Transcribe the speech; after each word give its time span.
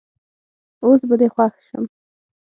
اوس 0.83 1.01
به 1.09 1.15
دي 1.19 1.27
خوښ 1.33 1.53
سم 1.69 1.83